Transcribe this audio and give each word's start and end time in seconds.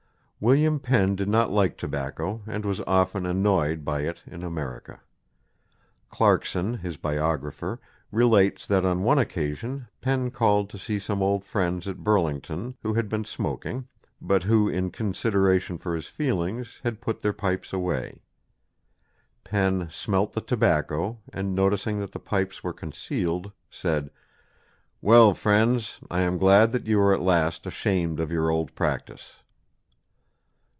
William 0.43 0.79
Penn 0.79 1.15
did 1.15 1.29
not 1.29 1.51
like 1.51 1.77
tobacco 1.77 2.41
and 2.47 2.65
was 2.65 2.81
often 2.87 3.27
annoyed 3.27 3.85
by 3.85 4.01
it 4.01 4.23
in 4.25 4.41
America. 4.41 4.99
Clarkson, 6.09 6.79
his 6.79 6.97
biographer, 6.97 7.79
relates 8.11 8.65
that 8.65 8.83
on 8.83 9.03
one 9.03 9.19
occasion 9.19 9.87
Penn 10.01 10.31
called 10.31 10.67
to 10.71 10.79
see 10.79 10.97
some 10.97 11.21
old 11.21 11.45
friends 11.45 11.87
at 11.87 12.03
Burlington, 12.03 12.75
who 12.81 12.95
had 12.95 13.07
been 13.07 13.23
smoking, 13.23 13.87
but 14.19 14.41
who, 14.41 14.67
in 14.67 14.89
consideration 14.89 15.77
for 15.77 15.93
his 15.93 16.07
feelings, 16.07 16.79
had 16.83 17.01
put 17.01 17.19
their 17.19 17.33
pipes 17.33 17.71
away. 17.71 18.19
Penn 19.43 19.89
smelt 19.91 20.33
the 20.33 20.41
tobacco, 20.41 21.19
and 21.31 21.53
noticing 21.53 21.99
that 21.99 22.13
the 22.13 22.19
pipes 22.19 22.63
were 22.63 22.73
concealed, 22.73 23.51
said, 23.69 24.09
"Well, 25.03 25.35
friends, 25.35 25.99
I 26.09 26.21
am 26.21 26.39
glad 26.39 26.71
that 26.71 26.87
you 26.87 26.99
are 26.99 27.13
at 27.13 27.21
last 27.21 27.67
ashamed 27.67 28.19
of 28.19 28.31
your 28.31 28.49
old 28.49 28.73
practice." 28.73 29.33